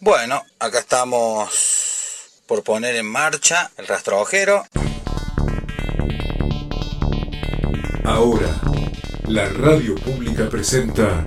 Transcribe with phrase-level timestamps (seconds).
[0.00, 4.66] Bueno, acá estamos por poner en marcha el rastrojero.
[8.04, 8.48] Ahora,
[9.24, 11.24] la radio pública presenta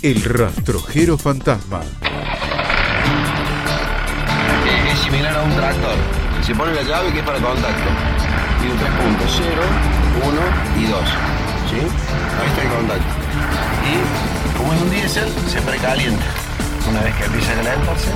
[0.00, 1.82] El rastrojero fantasma.
[4.92, 5.96] Es similar a un tractor.
[6.46, 7.90] Se pone la llave que es para contacto.
[8.60, 9.62] Tiene tres puntos, 0,
[10.24, 11.00] 1 y 2.
[11.68, 11.80] ¿Sí?
[12.40, 13.04] Ahí está el contacto.
[13.84, 16.24] Y como es un diésel, se precalienta.
[16.88, 18.10] Una vez que empieza a calentarse,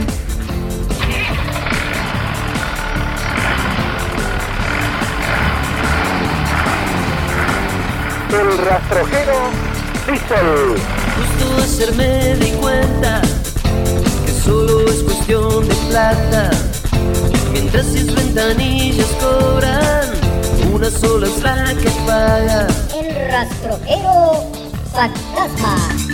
[8.30, 9.36] El rastrojero
[10.08, 10.74] Diesel.
[11.16, 13.22] Justo ayer me di cuenta
[14.26, 16.50] que solo es cuestión de plata.
[17.52, 20.08] Mientras sus ventanillas cobran,
[20.72, 22.66] una sola es la que paga.
[22.92, 24.50] El rastrojero
[24.92, 26.13] fantasma.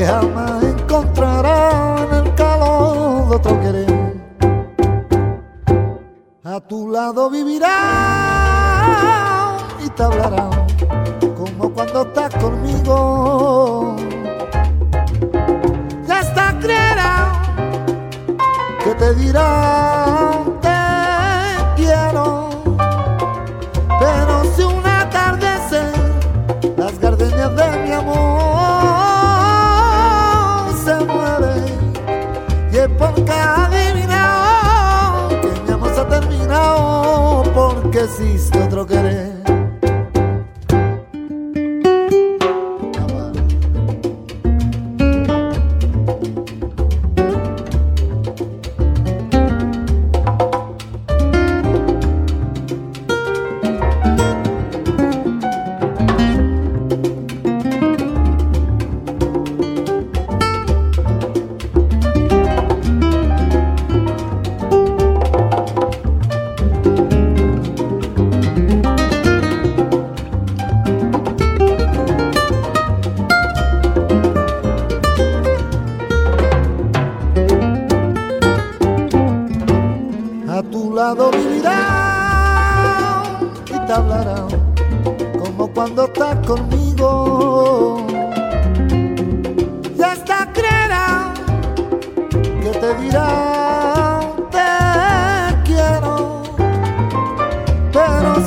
[0.00, 0.49] y que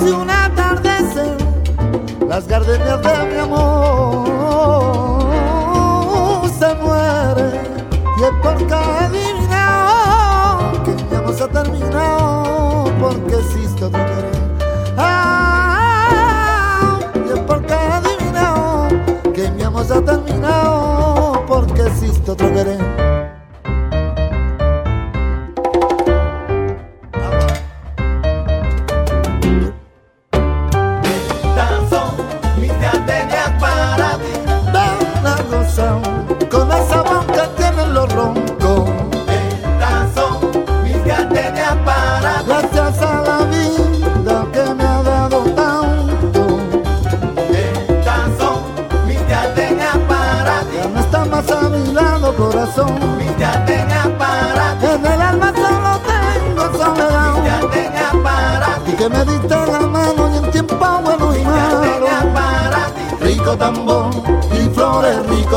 [0.03, 1.37] Pero si un atardecer
[2.27, 4.27] las gardenias de mi amor
[6.59, 7.61] se mueren
[8.17, 10.03] y es porque adivinado
[10.83, 14.52] que mi amor se ha terminado porque existe otro querer.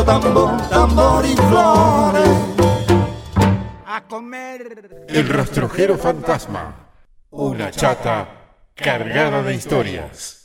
[0.07, 2.31] Tambor, tambor y flores.
[5.09, 6.75] El rastrojero fantasma.
[7.31, 8.29] Una chata
[8.75, 10.36] cargada de historias.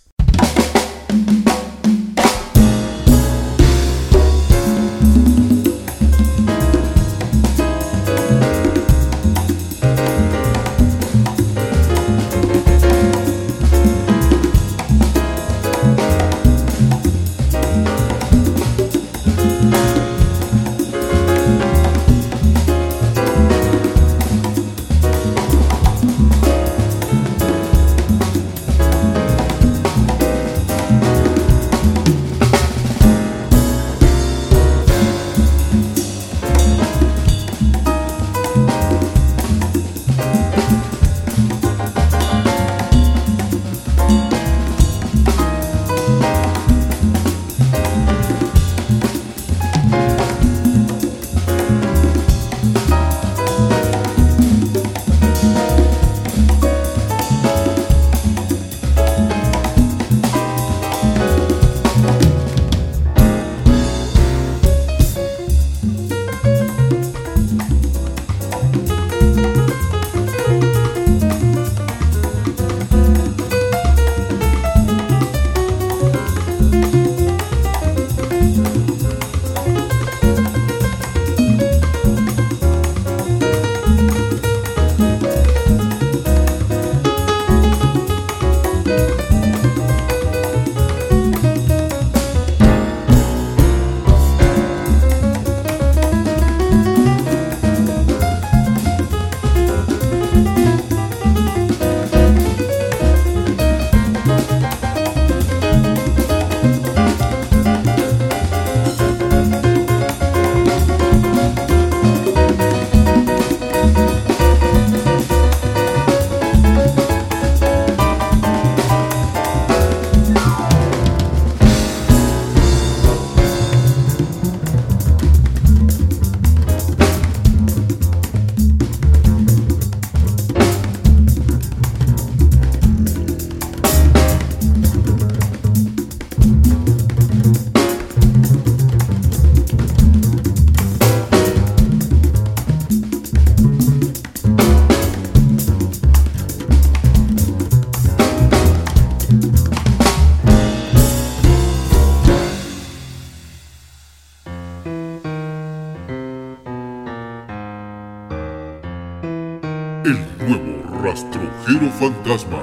[162.01, 162.57] Fantasma.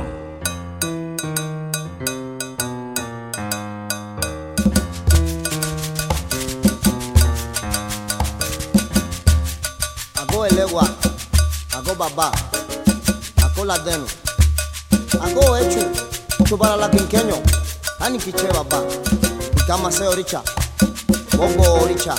[10.17, 10.89] Ago elewa,
[11.77, 12.33] ago baba,
[13.45, 14.07] ago ladeno,
[15.23, 15.87] ago echu,
[16.49, 17.39] chubara la quinqueño,
[18.01, 18.83] ani kiche baba,
[19.69, 20.43] kama se oricha,
[21.37, 22.15] bongo oricha,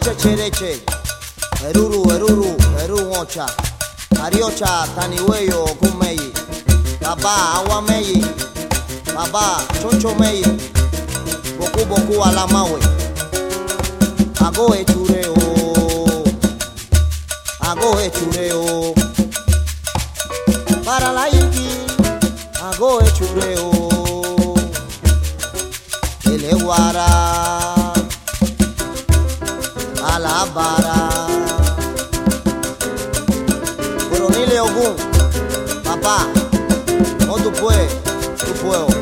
[0.00, 0.80] Ichechereche,
[1.68, 2.54] Eruru Eruru,
[2.84, 3.46] Eru Ocha,
[4.22, 6.32] Ariocha, Taniweyo, Gumeyi,
[7.02, 8.24] Baba Awameyi,
[9.12, 10.44] Baba Chonchomeyi,
[11.58, 12.80] Boku Boku Alamawe,
[14.46, 15.34] Ago Tureo,
[17.60, 18.94] Ago Tureo,
[20.84, 21.70] Para la agoe
[22.70, 24.54] Ago Etureo,
[26.24, 27.37] Elewara.
[30.38, 30.96] lábàárà.
[34.10, 34.94] Coronel Ogun,
[35.86, 36.16] bàbá,
[37.28, 37.86] wọ́n dùbò ẹ̀
[38.46, 38.97] dùbò ẹ̀ o.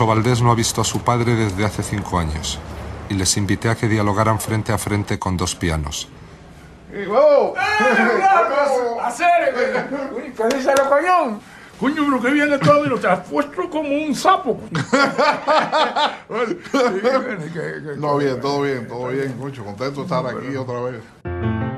[0.00, 2.58] Chucho Valdés no ha visto a su padre desde hace cinco años
[3.10, 6.08] y les invité a que dialogaran frente a frente con dos pianos.
[9.02, 9.90] ¡Hacer!
[10.54, 11.40] ¡Díselo, coñón!
[11.78, 14.58] Coño, pero que viene todo, mira, te has puesto como un sapo.
[17.98, 21.69] No, bien, todo bien, todo bien, mucho contento de estar aquí otra vez.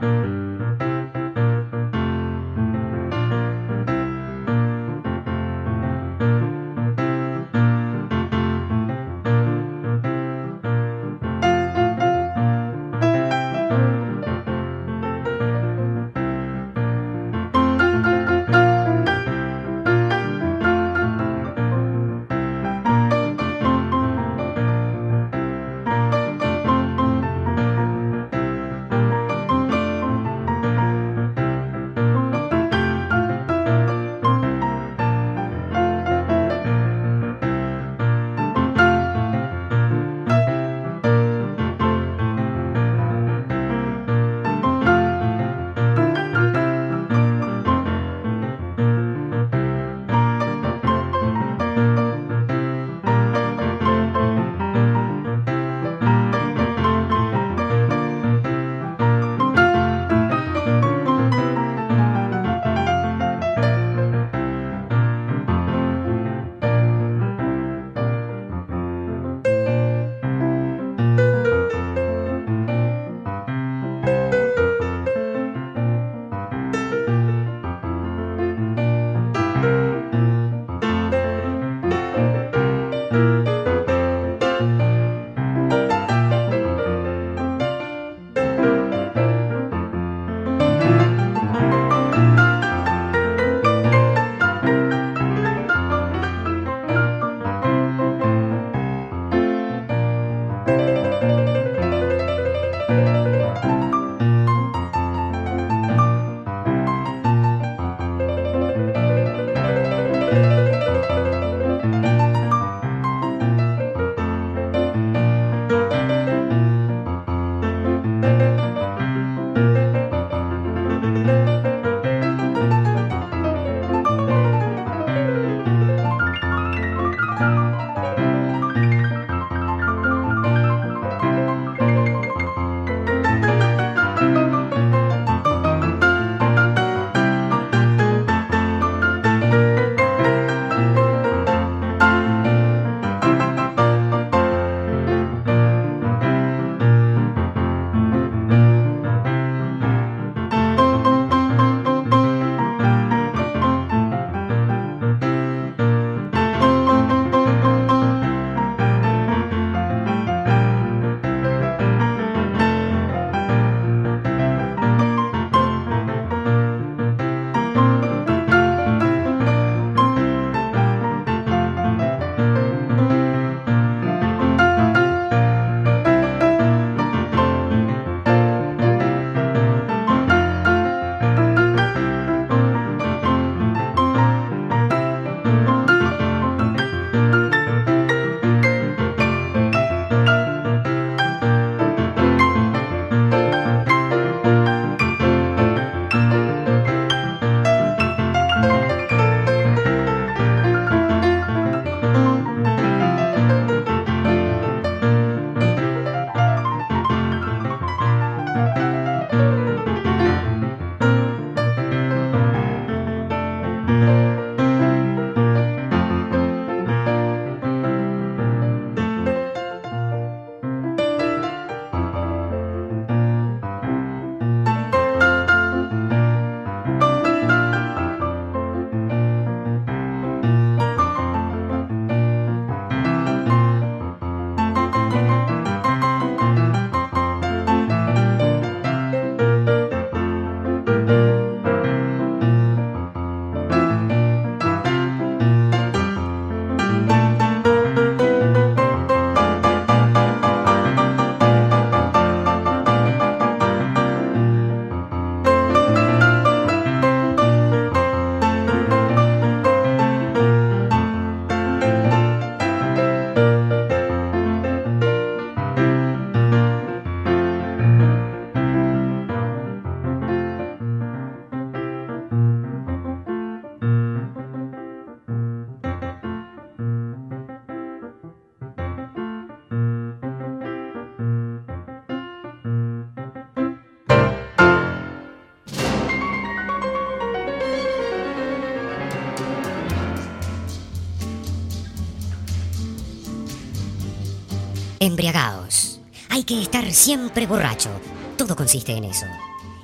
[296.92, 297.90] Siempre borracho.
[298.36, 299.26] Todo consiste en eso.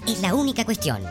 [0.07, 1.03] Es la única cuestión.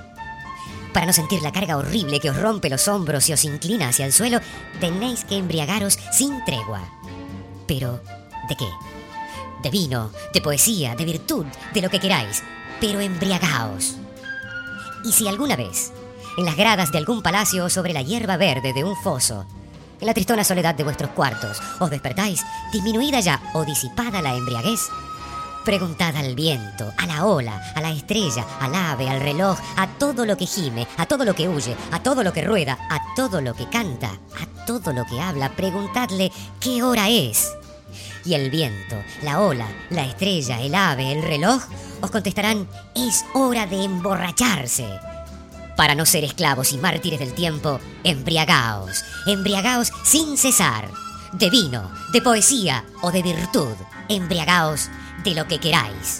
[0.93, 4.05] Para no sentir la carga horrible que os rompe los hombros y os inclina hacia
[4.05, 4.39] el suelo,
[4.79, 6.81] tenéis que embriagaros sin tregua.
[7.67, 8.01] Pero,
[8.49, 8.67] ¿de qué?
[9.61, 12.43] De vino, de poesía, de virtud, de lo que queráis.
[12.79, 13.97] Pero embriagaos.
[15.03, 15.91] Y si alguna vez,
[16.37, 19.45] en las gradas de algún palacio o sobre la hierba verde de un foso,
[19.99, 24.81] en la tristona soledad de vuestros cuartos, os despertáis, disminuida ya o disipada la embriaguez.
[25.67, 30.25] Preguntad al viento, a la ola, a la estrella, al ave, al reloj, a todo
[30.25, 33.41] lo que gime, a todo lo que huye, a todo lo que rueda, a todo
[33.41, 35.49] lo que canta, a todo lo que habla.
[35.57, 36.31] Preguntadle
[36.61, 37.51] qué hora es.
[38.23, 41.61] Y el viento, la ola, la estrella, el ave, el reloj,
[41.99, 44.87] os contestarán, es hora de emborracharse.
[45.75, 50.89] Para no ser esclavos y mártires del tiempo, embriagaos, embriagaos sin cesar.
[51.37, 53.75] De vino, de poesía o de virtud,
[54.09, 54.89] embriagaos
[55.23, 56.19] de lo que queráis.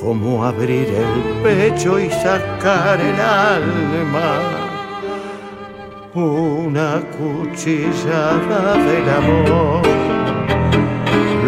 [0.00, 4.38] como abrir el pecho y sacar el alma.
[6.14, 9.82] Una cuchillada del amor,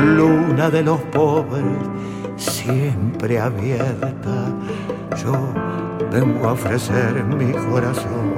[0.05, 1.65] luna de los pobres,
[2.37, 4.53] siempre abierta.
[5.23, 5.33] Yo
[6.13, 8.33] vengo a ofrecer mi corazón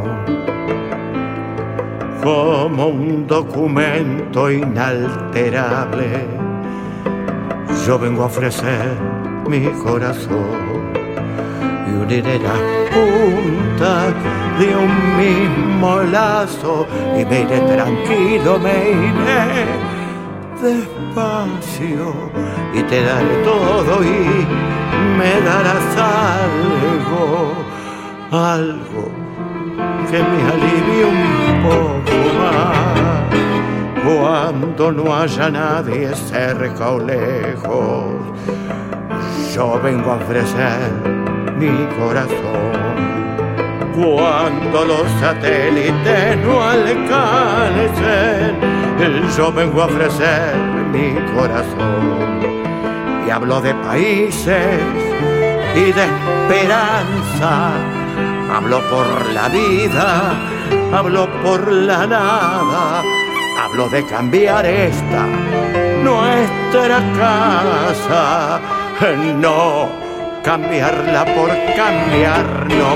[2.23, 6.27] como un documento inalterable.
[7.87, 9.14] Yo vengo a ofrecer
[9.49, 10.93] mi corazón
[11.87, 12.61] y uniré las
[12.93, 14.15] puntas
[14.59, 16.87] de un mismo lazo
[17.19, 19.95] y me iré tranquilo, me iré
[20.63, 22.15] despacio
[22.73, 24.47] y te daré todo y
[25.19, 25.97] me darás
[26.41, 27.53] algo,
[28.31, 29.25] algo
[30.11, 32.95] que me alivie un poco más.
[34.05, 38.13] Cuando no haya nadie cerca o lejos,
[39.55, 40.93] yo vengo a ofrecer
[41.59, 42.75] mi corazón.
[43.95, 48.57] Cuando los satélites no alcancen,
[49.37, 50.57] yo vengo a ofrecer
[50.93, 52.41] mi corazón.
[53.27, 54.81] Y hablo de países
[55.75, 57.73] y de esperanza
[58.53, 60.33] Hablo por la vida,
[60.93, 63.03] hablo por la nada,
[63.61, 65.27] hablo de cambiar esta,
[66.05, 68.61] nuestra casa.
[69.01, 69.89] No,
[70.43, 72.95] cambiarla por cambiar no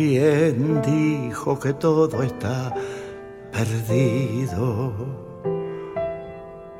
[0.00, 2.74] ¿Quién dijo que todo está
[3.52, 4.94] perdido?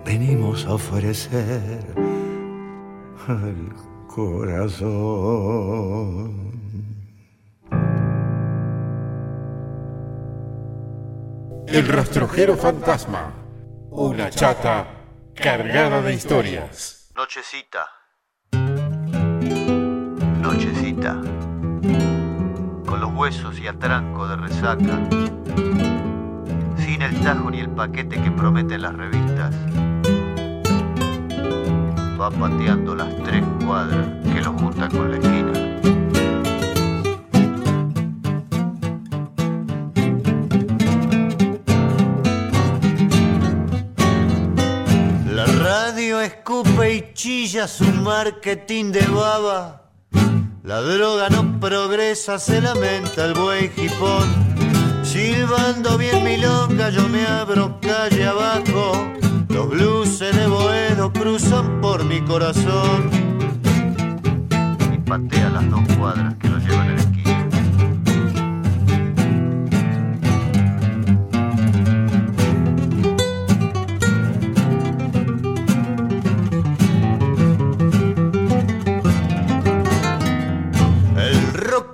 [0.07, 1.85] Venimos a ofrecer
[3.29, 3.75] el
[4.09, 4.71] corazón.
[11.69, 13.35] El rastrojero fantasma.
[13.91, 14.87] Una chata
[15.35, 17.13] cargada de historias.
[17.15, 17.81] Nochecita.
[17.81, 18.00] Nochecita.
[23.21, 24.99] Huesos y atranco de resaca.
[26.79, 29.55] Sin el tajo ni el paquete que prometen las revistas.
[32.19, 35.53] Va pateando las tres cuadras que lo juntan con la esquina.
[45.27, 49.80] La radio escupe y chilla su marketing de baba.
[50.63, 54.29] La droga no progresa, se lamenta el buey jipón.
[55.03, 59.11] Silbando bien milonga, yo me abro calle abajo.
[59.49, 63.11] Los blues de Boedo cruzan por mi corazón.
[64.95, 67.30] Y patea las dos cuadras que lo llevan a la esquina.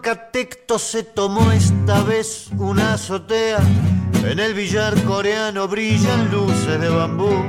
[0.06, 3.58] El rocatecto se tomó esta vez una azotea.
[4.24, 7.44] En el billar coreano brillan luces de bambú.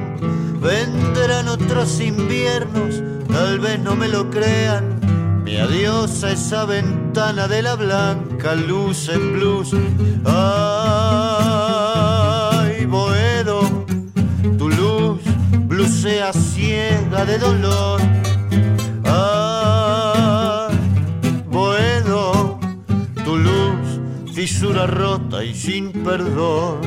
[0.60, 5.44] Vendrán otros inviernos, tal vez no me lo crean.
[5.44, 9.76] Mi adiós a esa ventana de la blanca luz en blues.
[10.26, 10.88] Ay,
[12.88, 13.86] Boedo,
[14.58, 15.22] tu luz
[15.68, 18.17] blusea ciega de dolor.
[24.48, 26.80] Fisura rota y sin perdón.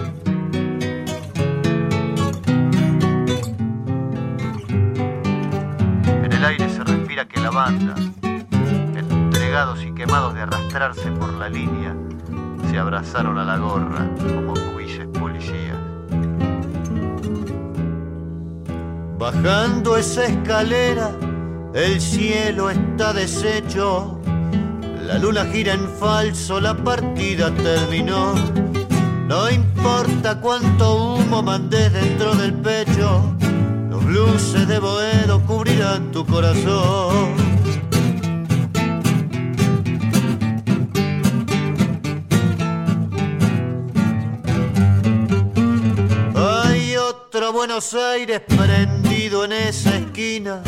[6.24, 11.50] En el aire se respira que la banda, entregados y quemados de arrastrarse por la
[11.50, 11.94] línea,
[12.70, 15.76] se abrazaron a la gorra como cuises policías.
[19.18, 21.10] Bajando esa escalera,
[21.74, 24.19] el cielo está deshecho.
[25.10, 28.32] La luna gira en falso, la partida terminó.
[29.26, 33.34] No importa cuánto humo mandes dentro del pecho,
[33.90, 37.34] los blues de Boedo cubrirán tu corazón.
[46.36, 50.62] Hay otro Buenos Aires prendido en esa esquina,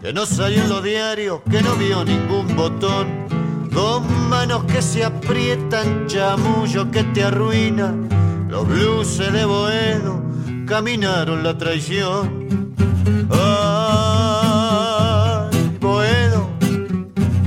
[0.00, 3.27] que no salió en los diarios, que no vio ningún botón.
[3.72, 7.94] Con manos que se aprietan, chamullo que te arruina.
[8.48, 10.22] Los blues de Boedo
[10.66, 12.48] caminaron la traición.
[13.30, 13.48] Ay,
[15.80, 16.48] Boedo,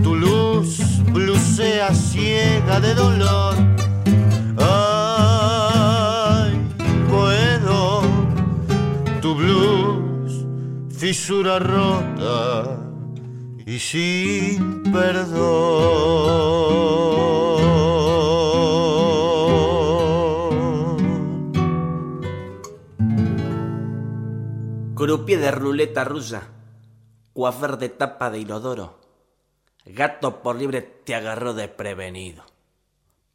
[0.04, 0.78] tu luz
[1.12, 3.56] blusea ciega de dolor.
[4.58, 5.42] Ay,
[7.10, 8.02] Boedo,
[9.22, 10.46] tu blues
[10.90, 12.91] fisura rota
[13.72, 15.32] y sin perdón.
[24.94, 26.50] Croupier de ruleta rusa,
[27.34, 29.00] coafer de tapa de inodoro,
[29.86, 32.44] gato por libre te agarró desprevenido.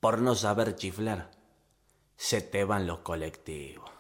[0.01, 1.31] Por no saber chiflar,
[2.17, 3.91] se te van los colectivos.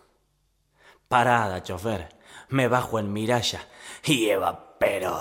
[1.09, 2.14] Parada, chofer,
[2.51, 3.66] me bajo en miralla
[4.05, 5.18] y evapero.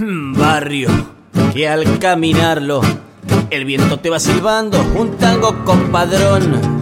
[0.00, 0.90] Barrio,
[1.52, 2.80] que al caminarlo,
[3.50, 6.78] el viento te va silbando un tango compadrón.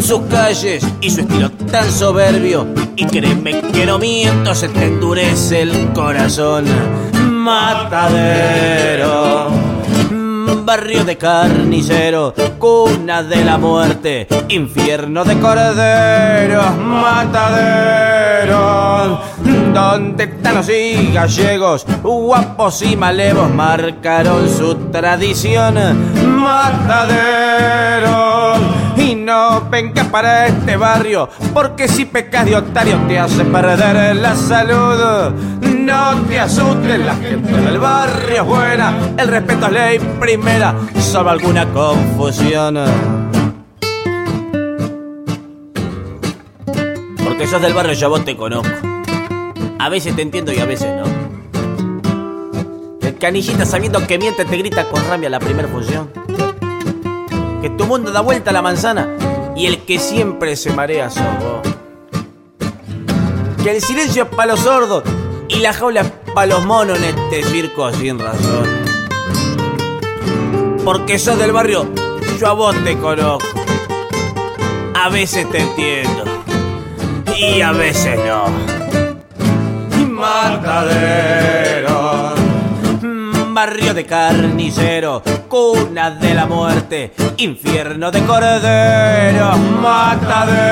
[0.00, 2.66] sus calles y su estilo tan soberbio.
[2.96, 6.64] Y créeme que no miento, se te endurece el corazón.
[7.30, 8.30] Matadero,
[10.64, 18.34] barrio de carnicero, cuna de la muerte, infierno de corderos, matadero.
[19.74, 25.74] Donde tanos y gallegos, guapos y malevos marcaron su tradición,
[26.40, 27.74] matadero.
[28.96, 34.36] Y no vengas para este barrio, porque si pecas de otario te hace perder la
[34.36, 35.34] salud.
[35.60, 41.30] No te asustes, la gente del barrio es buena, el respeto es ley primera, salvo
[41.30, 42.78] alguna confusión.
[47.24, 48.93] Porque sos del barrio, yo vos te conozco.
[49.78, 51.04] A veces te entiendo y a veces no.
[53.00, 56.10] El canillita sabiendo que miente te grita con rabia la primera función.
[57.60, 59.08] Que tu mundo da vuelta a la manzana
[59.56, 61.74] y el que siempre se marea sos vos.
[63.62, 65.02] Que el silencio es para los sordos
[65.48, 68.68] y la jaula es para los monos en este circo sin razón.
[70.84, 71.86] Porque sos del barrio,
[72.38, 73.46] yo a vos te conozco.
[74.94, 76.24] A veces te entiendo
[77.38, 78.73] y a veces no.
[80.24, 82.00] Matadero,
[83.52, 90.64] barrio de carnicero, cuna de la muerte, infierno de corderos, mataderos,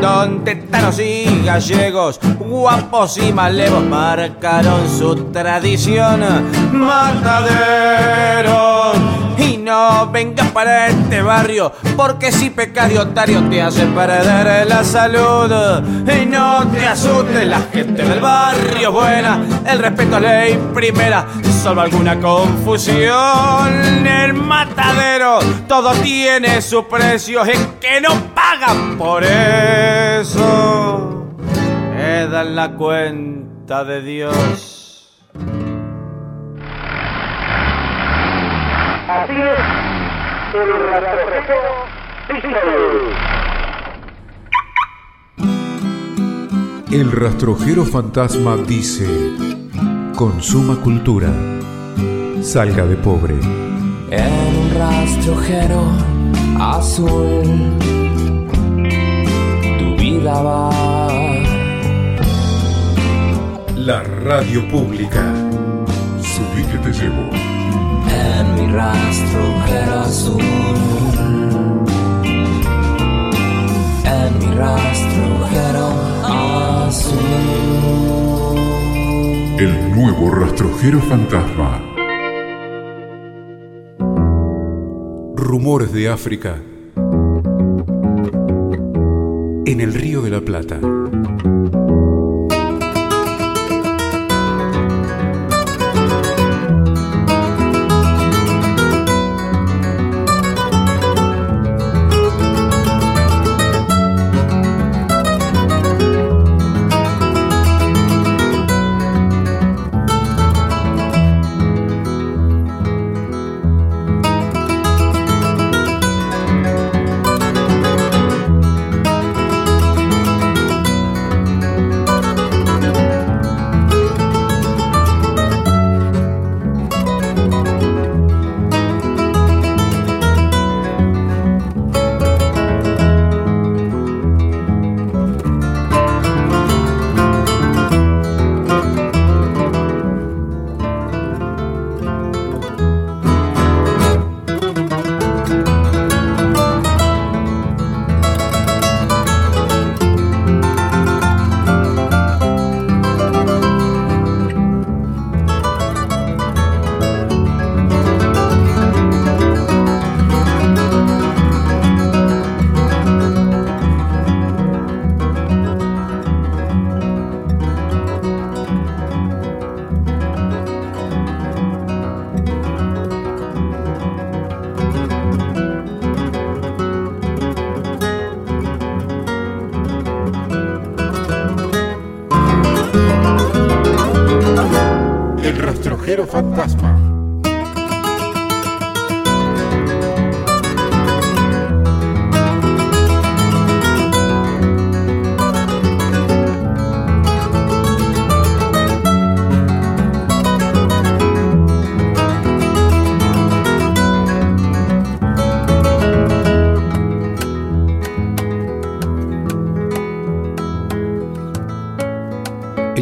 [0.00, 6.20] donde tanos y gallegos, guapos y malevos marcaron su tradición,
[6.74, 7.68] mataderos.
[9.38, 14.82] Y no vengas para este barrio, porque si pecas de otario te hace perder la
[14.82, 15.52] salud.
[16.06, 21.26] Y no te asustes, la gente del barrio buena, el respeto es ley primera,
[21.62, 24.06] salvo alguna confusión.
[24.06, 30.38] El matadero, todo tiene su precio, es que no pagan por eso.
[31.94, 34.77] Me dan la cuenta de Dios.
[39.08, 41.72] Así es, el rastrojero
[42.28, 42.58] dice...
[46.92, 49.06] El rastrojero fantasma dice,
[50.14, 51.32] consuma cultura,
[52.42, 53.34] salga de pobre.
[54.10, 55.84] En un rastrojero
[56.60, 57.78] azul,
[59.78, 60.70] tu vida va.
[63.74, 65.32] La radio pública.
[66.20, 67.57] Subí que te llevo.
[68.72, 70.42] Rastrojero azul.
[74.04, 75.88] En mi rastrojero
[76.22, 77.18] azul.
[79.58, 81.82] El nuevo rastrojero fantasma.
[85.34, 86.56] Rumores de África.
[89.66, 90.78] En el Río de la Plata.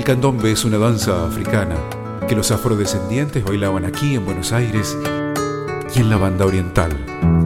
[0.07, 1.75] candombe es una danza africana
[2.29, 4.97] que los afrodescendientes bailaban aquí en Buenos Aires
[5.97, 7.46] y en la banda oriental.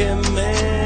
[0.00, 0.79] que me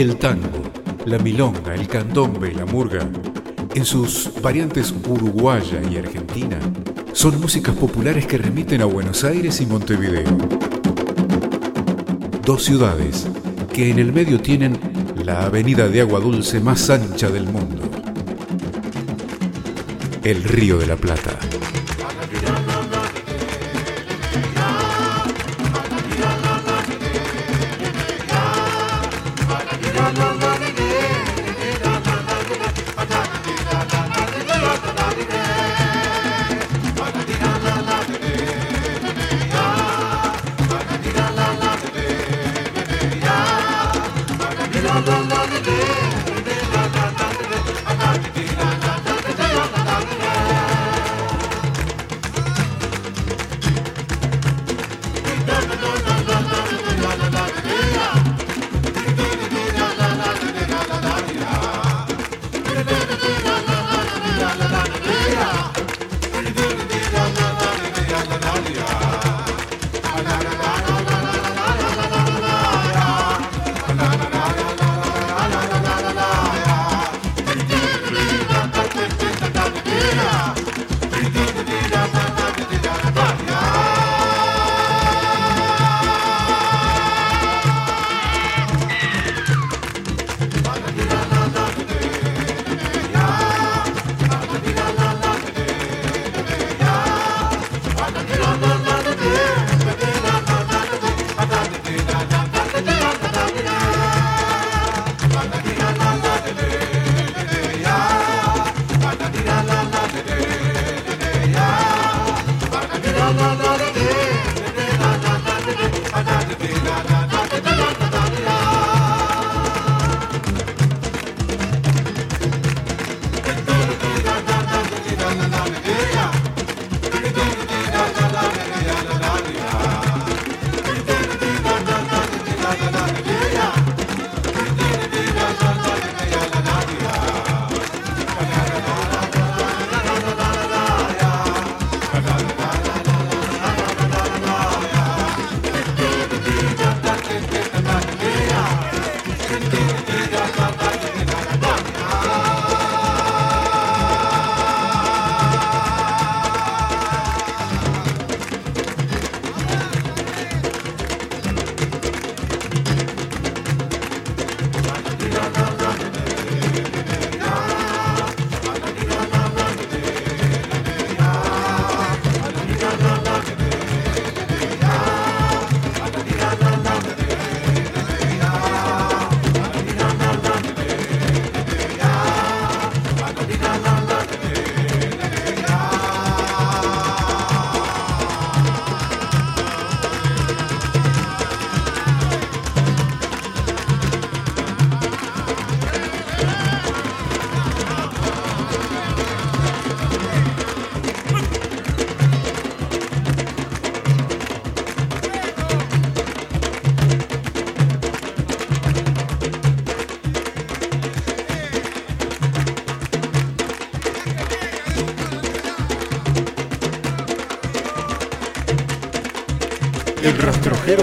[0.00, 0.62] El tango,
[1.04, 3.06] la milonga, el candombe y la murga,
[3.74, 6.58] en sus variantes uruguaya y argentina,
[7.12, 10.38] son músicas populares que remiten a Buenos Aires y Montevideo.
[12.46, 13.28] Dos ciudades
[13.74, 14.80] que en el medio tienen
[15.22, 17.82] la avenida de agua dulce más ancha del mundo,
[20.24, 21.38] el Río de la Plata.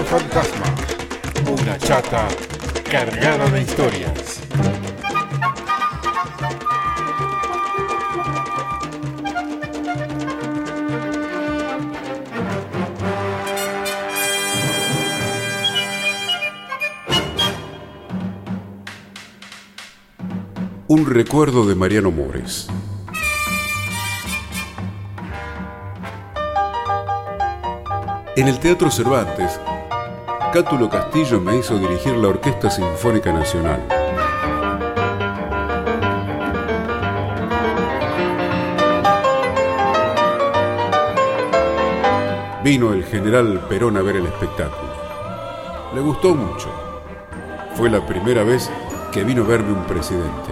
[0.04, 0.66] Fantasma.
[1.50, 2.28] Una chata
[2.90, 4.40] cargada de historias.
[20.86, 22.68] Un recuerdo de Mariano Mores.
[28.36, 29.60] En el Teatro Cervantes,
[30.52, 33.86] Cátulo Castillo me hizo dirigir la Orquesta Sinfónica Nacional.
[42.64, 44.90] Vino el general Perón a ver el espectáculo.
[45.94, 46.70] Le gustó mucho.
[47.74, 48.70] Fue la primera vez
[49.12, 50.50] que vino a verme un presidente.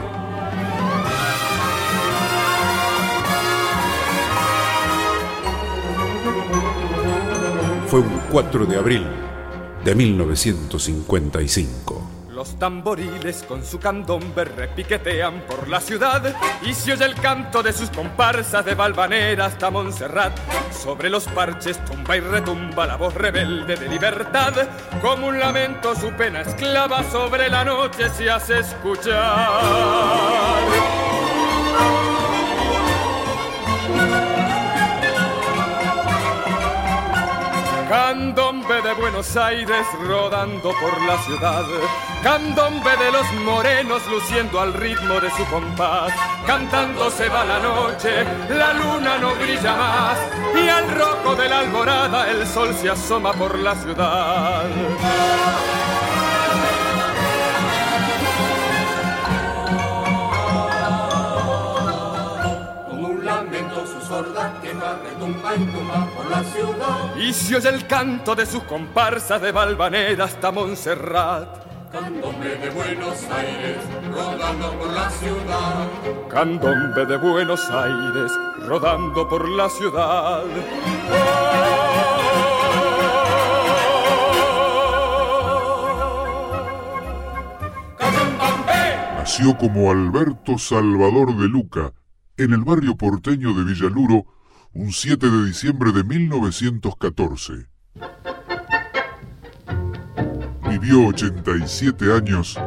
[7.87, 9.07] Fue un 4 de abril
[9.87, 12.11] de 1955.
[12.31, 17.73] Los tamboriles con su candombe repiquetean por la ciudad y se oye el canto de
[17.73, 20.37] sus comparsas de Valvanera hasta Montserrat.
[20.73, 24.55] Sobre los parches tumba y retumba la voz rebelde de libertad.
[25.01, 29.63] Como un lamento su pena esclava sobre la noche se hace escuchar.
[37.97, 41.65] Candombe de Buenos Aires rodando por la ciudad.
[42.23, 46.13] Candombe de los morenos luciendo al ritmo de su compás.
[46.47, 50.19] Cantando se va la noche, la luna no brilla más.
[50.63, 54.67] Y al rojo de la alborada el sol se asoma por la ciudad.
[64.23, 67.17] Lamento su sorda que va retumba y tumba por la ciudad.
[67.17, 71.67] Y se oye el canto de sus comparsas de Valvanera hasta Montserrat.
[71.93, 73.79] Candombe de Buenos Aires
[74.13, 76.29] rodando por la ciudad.
[76.29, 78.33] Candombe de Buenos Aires
[78.67, 80.45] rodando por la ciudad.
[89.19, 91.93] Nació como Alberto Salvador de Luca
[92.39, 94.27] en el barrio porteño de Villaluro
[94.73, 97.67] un 7 de diciembre de 1914.
[100.69, 102.59] Vivió 87 años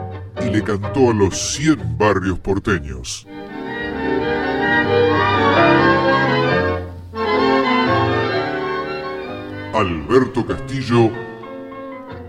[0.41, 3.27] y le cantó a los 100 barrios porteños.
[9.73, 11.11] Alberto Castillo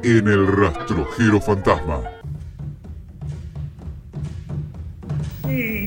[0.03, 2.20] en El Rastrojero Fantasma.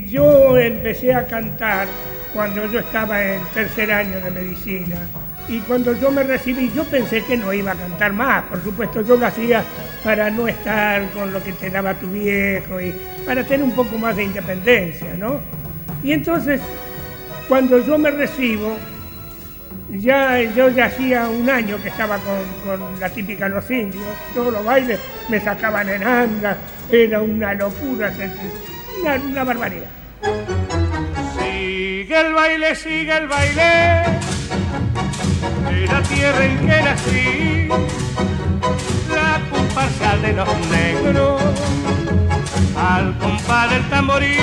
[0.07, 1.87] Yo empecé a cantar
[2.33, 4.97] cuando yo estaba en tercer año de medicina.
[5.47, 8.43] Y cuando yo me recibí, yo pensé que no iba a cantar más.
[8.43, 9.63] Por supuesto, yo lo hacía
[10.03, 12.93] para no estar con lo que te daba tu viejo y
[13.25, 15.39] para tener un poco más de independencia, ¿no?
[16.03, 16.61] Y entonces,
[17.47, 18.77] cuando yo me recibo,
[19.89, 24.03] ya yo ya hacía un año que estaba con, con la típica Los Indios.
[24.33, 24.99] Todos los bailes
[25.29, 26.57] me sacaban en anda,
[26.91, 28.11] era una locura,
[29.03, 29.89] una, barbaridad.
[31.37, 34.03] Sigue el baile, sigue el baile
[35.69, 37.67] de la tierra en que nací,
[39.09, 41.41] la comparsa de los negros
[42.77, 44.37] al compás del tamborí.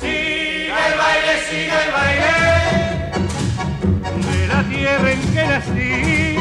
[0.00, 2.34] Sigue el baile, sigue el baile
[4.30, 6.35] de la tierra en que nací,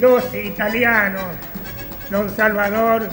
[0.00, 1.24] dos italianos,
[2.10, 3.08] don Salvador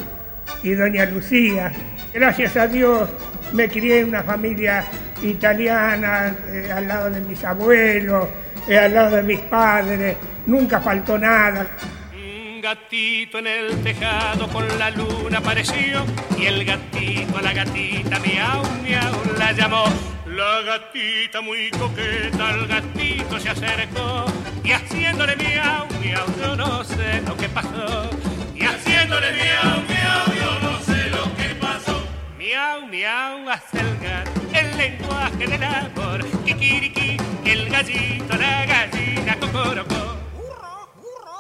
[0.64, 1.72] y doña Lucía.
[2.14, 3.10] Gracias a Dios
[3.54, 4.84] me crié en una familia
[5.22, 8.28] italiana, eh, al lado de mis abuelos,
[8.68, 11.68] eh, al lado de mis padres, nunca faltó nada.
[12.14, 16.06] Un gatito en el tejado con la luna apareció
[16.38, 20.17] y el gatito a la gatita miau miau la llamó.
[20.38, 24.26] La gatita muy coqueta al gatito se acercó
[24.64, 28.08] y haciéndole miau miau yo no sé lo que pasó.
[28.54, 32.04] Y haciéndole miau miau yo no sé lo que pasó.
[32.38, 36.24] Miau miau hace el gato el lenguaje del amor.
[36.46, 40.18] Kikiriki el gallito la gallina cocorocó.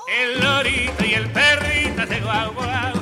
[0.09, 2.96] El lorito y el perrito hace guau guau.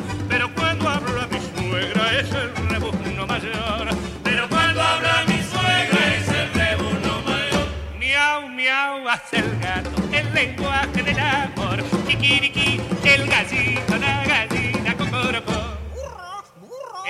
[9.16, 11.84] Hace el gato, el lenguaje del amor.
[12.08, 15.78] Kikiriki, el gallito, la gallina, cocorocó.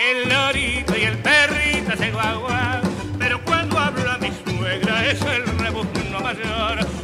[0.10, 2.82] El lorito y el perrito hace guau guau.
[3.18, 6.95] Pero cuando habla mi suegra es el rebuzno mayor.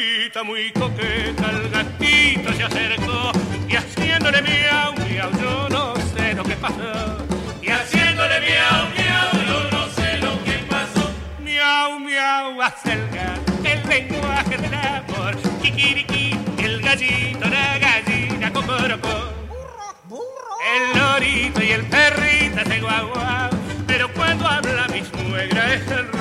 [0.00, 3.32] Gatita muy coqueta al gatito se acercó
[3.68, 7.26] y haciéndole miau miau yo no sé lo que pasó.
[7.62, 11.10] Y haciéndole miau miau yo no sé lo que pasó.
[11.44, 15.36] Miau miau hace el gato el lenguaje del amor.
[15.62, 19.16] Kikiriki el gallito la gallina cocorocó.
[20.74, 23.50] El lorito y el perrito guau guau.
[23.86, 26.19] Pero cuando habla mi suegra es el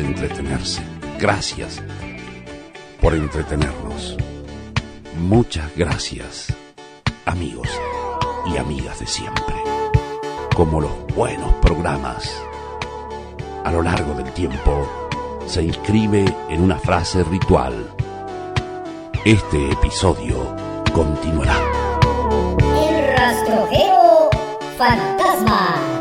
[0.00, 0.82] Entretenerse.
[1.18, 1.82] Gracias
[3.00, 4.16] por entretenernos.
[5.18, 6.54] Muchas gracias,
[7.26, 7.68] amigos
[8.46, 9.54] y amigas de siempre.
[10.56, 12.32] Como los buenos programas,
[13.64, 14.88] a lo largo del tiempo
[15.46, 17.74] se inscribe en una frase ritual.
[19.24, 20.56] Este episodio
[20.94, 21.58] continuará.
[22.88, 24.30] El rastrojero
[24.78, 25.99] fantasma.